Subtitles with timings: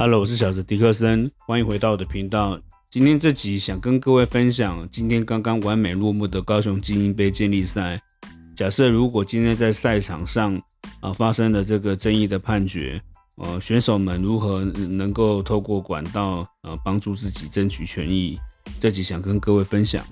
[0.00, 2.56] Hello，我是小子迪克森，欢迎回到我的频道。
[2.88, 8.00] 今天这集想跟各位分享，今天刚刚完美落幕的高雄精英杯健力赛。
[8.54, 10.54] 假设如果今天在赛场上
[11.00, 13.02] 啊发生了这个争议的判决，
[13.38, 18.38] 呃，选手们如何能够透过管道呃帮助自己争取权益？
[18.78, 20.06] 这集想跟各位分享。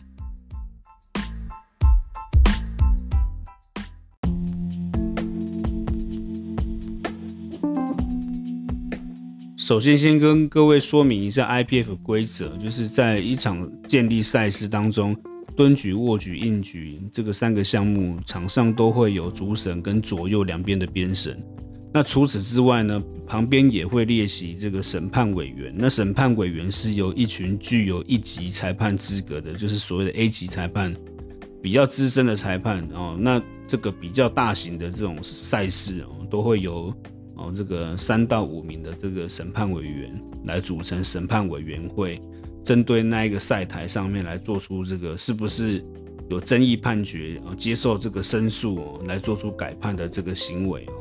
[9.67, 15.17] 首先，先跟各位说明一下 IPF 规则，就是在一场建立赛事当中，
[15.57, 21.37] 蹲举、握举、硬举这个三个项目，场上都会有主审跟左右两边的边审。
[21.93, 25.75] 那除此之外呢，旁边也会列席这个审判委员。
[25.77, 30.95] 那审判委员是由一群具有一级裁判资格的，就是所谓的 A 级裁判，
[31.61, 33.17] 比较资深的裁判哦。
[33.19, 36.95] 那这个比较大型的这种赛事哦，都会有。
[37.37, 40.11] 哦，这个三到五名的这个审判委员
[40.45, 42.21] 来组成审判委员会，
[42.65, 45.85] 针对那一个赛台上面来做出这个是不是
[46.31, 50.93] 有争议判决哦，接受这个申诉哦，来做出改判的这个行为哦。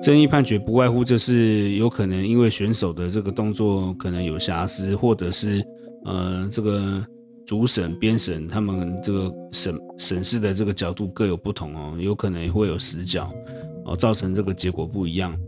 [0.00, 5.62] 争议判决不外乎就是有可能因为选手的这个动作可能有瑕疵，或者是。
[6.04, 7.04] 呃，这个
[7.46, 13.30] 主审、编审他们这个审审视的这个角度各有不同哦，有可能会有死角
[13.84, 15.38] 哦，造成这个结果不一样。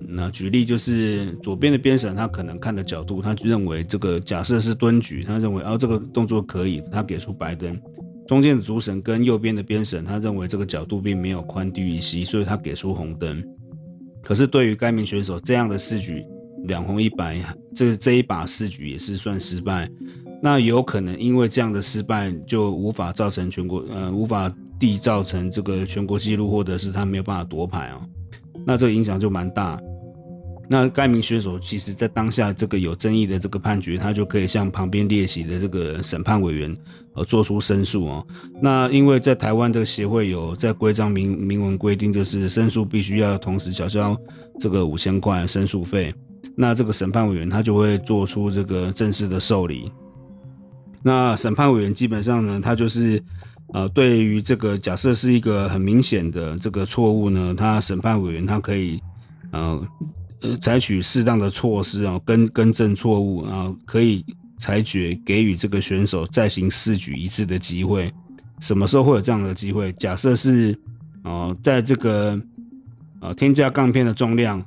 [0.00, 7.78] 那举例就是左边的编审，他可能看的角度，他认为这个假设是蹲举，他认为哦这个动作可以，他给出白灯。
[8.26, 13.44] 中间的主审跟右边的编审，他认为这个角度并没有宽低于膝，所以他给出红灯。
[14.22, 16.24] 可是对于该名选手这样的试举。
[16.64, 17.42] 两红一白，
[17.74, 19.90] 这这一把四局也是算失败。
[20.42, 28.00] 那有可能因为这样的失败，就无法造成全国呃无法缔造成这个全国纪录，或者是他没有办法夺牌哦。
[28.66, 29.80] 那这个影响就蛮大。
[30.72, 36.74] 那该名选手其实在当下这个有争议的这个判决，他就可以向旁边列席的这个审判委员
[37.14, 38.26] 呃做出申诉哦。
[38.62, 44.16] 那因为在台湾的协会有在规章明明文规定，就是申诉必须要同时缴交
[44.60, 46.14] 这个五千块申诉费。
[46.56, 49.90] 那这个审判委员他就会做出这个正式的受理。
[51.02, 53.22] 那审判委员基本上呢，他就是
[53.72, 59.00] 呃，对于这个假设是一个很明显的这个错误呢，他审判委员他可以
[59.52, 59.88] 呃
[60.42, 64.22] 呃采取适当的措施啊，更更正错误啊，可以
[64.58, 68.12] 裁决给予这个选手再行试举一次的机会。
[68.58, 69.90] 什么时候会有这样的机会？
[69.94, 70.78] 假设是
[71.22, 72.38] 哦，在这个
[73.20, 74.62] 呃添加杠片的重量。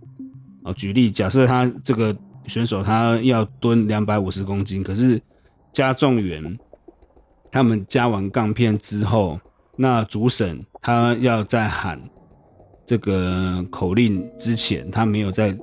[0.66, 2.16] 哦，举例，假设他这个
[2.48, 5.22] 选手他要蹲两百五十公斤，可是
[5.74, 6.58] 加重员
[7.52, 9.40] 他们加完杠片之后，
[9.76, 12.02] 那主审他要在喊
[12.86, 15.58] 这个口令之前，他没有再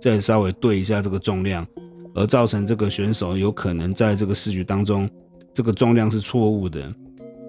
[0.00, 1.66] 再稍微对一下这个重量，
[2.14, 5.08] 而造成这个选手有可能在这个试局当中，
[5.54, 6.92] 这个重量是错误的。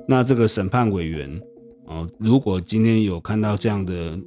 [0.07, 1.41] 那这个审判委员
[1.85, 4.17] 哦，如果今天有看到这样的，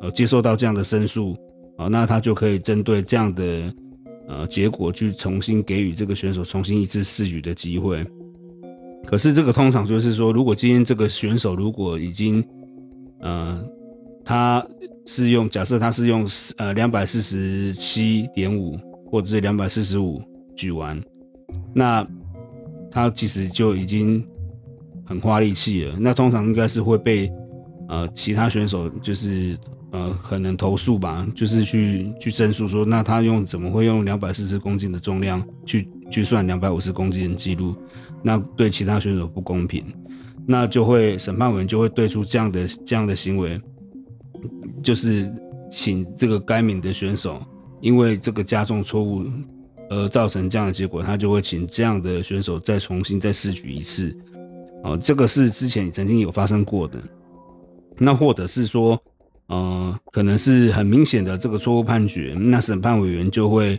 [0.00, 1.36] 呃，接受到这样的申诉。
[1.76, 3.74] 哦，那他就可以针对这样的
[4.28, 8.06] 呃结果去重新给予这个选手重新一次试举的机会。
[9.04, 12.42] 可是这个通常就是说，如果今天这个选手如果已经
[13.20, 13.60] 呃
[14.24, 14.64] 他
[15.04, 16.24] 是用假设他是用
[16.58, 18.78] 呃两百四十七点五
[19.10, 20.22] 或者是两百四十五
[20.54, 21.02] 举完，
[21.74, 22.06] 那
[22.88, 24.24] 他其实就已经
[25.04, 25.96] 很花力气了。
[25.98, 27.28] 那通常应该是会被
[27.88, 29.58] 呃其他选手就是。
[29.94, 37.76] 呃，可能投诉吧，就是去去申诉说，那他用怎么会用两百四十公斤的重量去去算两百五十公斤的记录，
[38.20, 39.84] 那对其他选手不公平，
[40.44, 43.56] 那就会审判员就会对出这样的这样的行为，
[44.82, 45.32] 就是
[45.70, 47.40] 请这个该名的选手，
[47.80, 49.24] 因为这个加重错误
[49.90, 54.12] 而造成这样的结果，他就会请这样的选手再重新再试举一次，
[54.82, 57.00] 哦，这个是之前曾经有发生过的，
[57.96, 59.00] 那或者是说。
[59.54, 63.78] 呃，可能是很明显的这个错误判决，那审判委员就会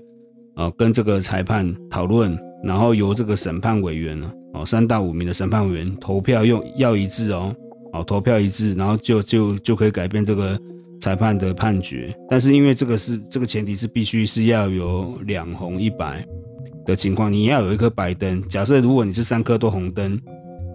[0.55, 7.53] 呃跟这个裁判讨论，然后由这个审判委员呢，哦三到五名的审判委员投票用要一致哦，
[7.91, 10.57] 哦投票一致，然后就就就可以改变这个
[11.01, 12.15] 裁判的判决。
[12.29, 16.25] 但是因为这个是这个前提是必须是要有两红一白
[16.85, 18.41] 的情况，你要有一颗白灯。
[18.47, 20.17] 假设如果你是三颗都红灯。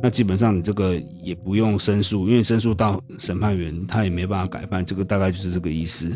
[0.02, 6.10] 那基本上你这个也不用申诉因为申诉到审判员他也没办法改判这个大概就是这个意思。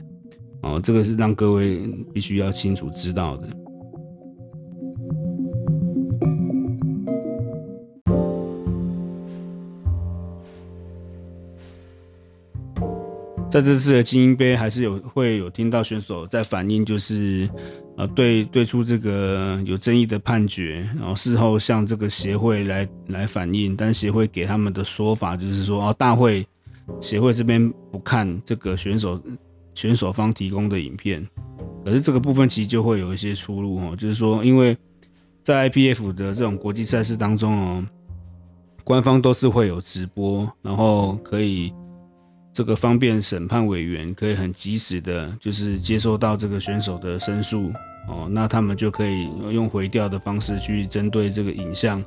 [0.62, 1.82] 哦这个是让各位
[2.12, 3.48] 必须要清楚知道的。
[13.54, 17.48] 在这次的精英杯还是有会有听到选手在反映就是
[17.96, 26.46] 呃对对出这个有争议的判决，然后事后向这个协会来来反映，但协会给他们的说法就是说哦大会
[27.00, 29.20] 协会这边不看这个选手
[29.75, 31.26] 选手方提供的影片，
[31.85, 34.76] 可是这个部分其实就会有一些出入哦，就是说因为
[35.43, 37.87] 在 IPF 的这种国际赛事当中哦。
[38.87, 41.73] 官方都是会有直播，然后可以
[42.55, 47.73] 这个方便审判委员可以很及时的，就是接收到这个选手的申诉
[48.06, 52.01] 哦，那他们就可以用回调的方式去针对这个影像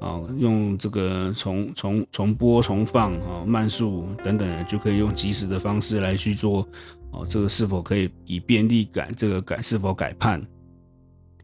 [0.00, 6.64] 啊，用这个重重重播、重放啊、慢速等等，就可以用及时的方式来去做
[7.10, 10.40] 哦，这个是否可以以便利改这个改是否改判？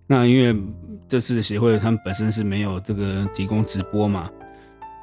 [0.07, 0.57] 那因为
[1.09, 4.31] 这次协会他们本身是没有这个提供直播嘛。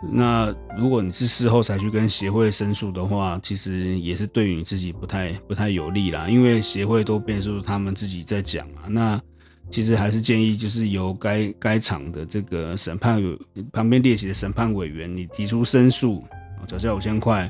[0.10, 8.88] 那如果你是事后才去跟协会申诉的话，其实也是对于你自己不太不太有利啦，因为协会都变数他们自己在讲啊。
[8.88, 9.22] 那
[9.70, 13.38] 其实还是建议就是由该该场的这个审判有
[13.72, 16.24] 旁边列席的审判委员，你提出申诉，
[16.68, 17.50] 缴交五千块，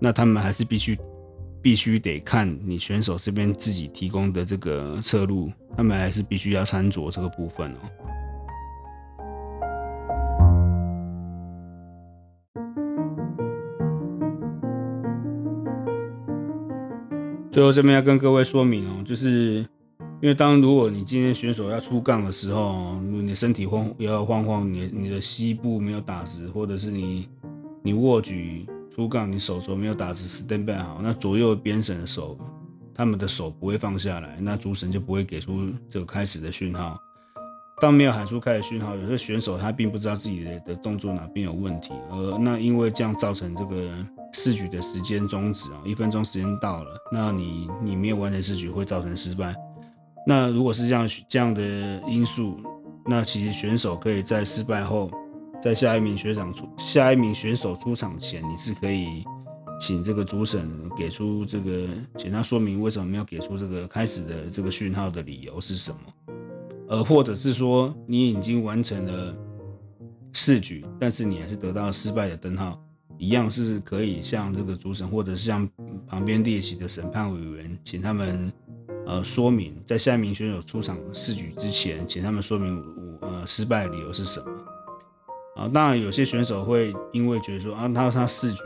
[0.00, 0.98] 那他们还是必须
[1.62, 7.78] 必须得看你选手这边自己提供的这个侧录，他们还是必须要参酌这个部分哦。
[17.54, 19.64] 最后这边要跟各位说明哦，就是
[20.20, 27.28] 因为当如果你今天选手要出杠的时候，你身体晃要晃晃，你你的膝部没有打直，或者是你
[27.84, 32.36] 你握举出杠，你手肘没有打直，stand by 好，那左右边绳的手，
[32.92, 36.98] 他们的手不会放下来，那主审就不会给出这个开始的讯号。
[37.80, 44.04] 当没有喊出开始讯号，有些选手他并不知道自己的的动作哪边有问题，而那因为这样造成这个。
[44.34, 49.54] 试举的时间终止啊，一分钟时间到了，那你你没有完成试举会造成失败。
[50.26, 51.62] 那如果是这样这样的
[52.08, 52.56] 因素，
[53.06, 55.08] 那其实选手可以在失败后，
[55.62, 59.22] 在下一名学长出下一名选手出场前，你是可以
[59.80, 61.86] 请这个主审给出这个，
[62.16, 66.34] 请他说明为什么没有给出这个开始的这个讯号的理由是什么，
[66.88, 69.32] 呃，或者是说你已经完成了
[70.32, 72.83] 试举，但是你还是得到失败的灯号。
[73.18, 75.68] 一样是可以向这个主审，或者是向
[76.06, 78.52] 旁边列席的审判委员，请他们
[79.06, 82.82] 呃说明，在下一名选手出场试举之前，请他们说明
[83.20, 84.46] 我呃失败的理由是什么
[85.56, 85.68] 啊？
[85.68, 88.62] 当然，有些选手会因为觉得说啊，他他试举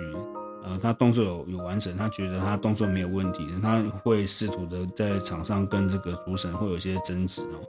[0.65, 7.61] 呃他动作有有完成，他觉得他动作没有问题，他会试图的在场上跟这个主审会有一些争执哦。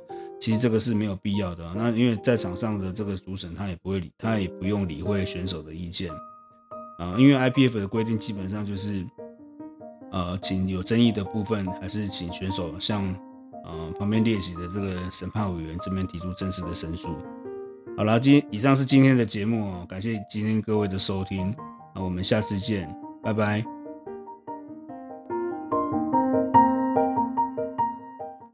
[0.41, 1.69] 其实这个是没有必要的。
[1.75, 6.09] 那因为在场上的这个主审他也不会理，他也不用理会选手的意见。
[6.99, 9.05] 啊，因为 IPF 的规定基本上就是，
[10.11, 13.03] 呃，请有争议的部分，还是请选手向
[13.63, 17.07] 呃旁边列席的这个审判委员这边提出正式的申诉。
[17.97, 21.55] 好啦，今以上是今天的节目哦，感谢今天各位的收听，
[21.95, 22.93] 那我们下次见，
[23.23, 23.78] 拜拜。